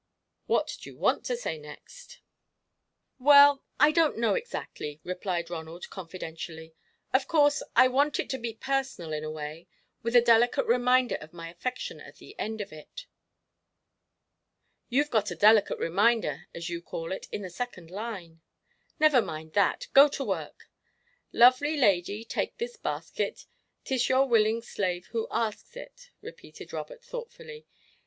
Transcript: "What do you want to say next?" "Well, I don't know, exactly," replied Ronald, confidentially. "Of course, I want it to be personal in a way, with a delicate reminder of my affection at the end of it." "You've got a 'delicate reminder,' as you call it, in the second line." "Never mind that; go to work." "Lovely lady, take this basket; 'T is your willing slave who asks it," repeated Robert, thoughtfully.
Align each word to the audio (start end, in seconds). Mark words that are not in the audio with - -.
"What 0.47 0.77
do 0.81 0.89
you 0.89 0.97
want 0.97 1.23
to 1.25 1.37
say 1.37 1.59
next?" 1.59 2.21
"Well, 3.19 3.63
I 3.79 3.91
don't 3.91 4.17
know, 4.17 4.33
exactly," 4.33 4.99
replied 5.03 5.51
Ronald, 5.51 5.91
confidentially. 5.91 6.73
"Of 7.13 7.27
course, 7.27 7.61
I 7.75 7.87
want 7.87 8.19
it 8.19 8.27
to 8.31 8.39
be 8.39 8.55
personal 8.55 9.13
in 9.13 9.23
a 9.23 9.29
way, 9.29 9.67
with 10.01 10.15
a 10.15 10.19
delicate 10.21 10.65
reminder 10.65 11.17
of 11.17 11.33
my 11.33 11.51
affection 11.51 11.99
at 11.99 12.15
the 12.15 12.33
end 12.39 12.61
of 12.61 12.73
it." 12.73 13.05
"You've 14.89 15.11
got 15.11 15.29
a 15.29 15.35
'delicate 15.35 15.77
reminder,' 15.77 16.47
as 16.51 16.67
you 16.67 16.81
call 16.81 17.11
it, 17.11 17.27
in 17.31 17.43
the 17.43 17.51
second 17.51 17.91
line." 17.91 18.41
"Never 18.99 19.21
mind 19.21 19.53
that; 19.53 19.85
go 19.93 20.07
to 20.07 20.23
work." 20.25 20.67
"Lovely 21.31 21.77
lady, 21.77 22.23
take 22.23 22.57
this 22.57 22.75
basket; 22.75 23.45
'T 23.85 23.93
is 23.93 24.09
your 24.09 24.27
willing 24.27 24.63
slave 24.63 25.09
who 25.11 25.27
asks 25.29 25.77
it," 25.77 26.09
repeated 26.23 26.73
Robert, 26.73 27.03
thoughtfully. 27.03 27.67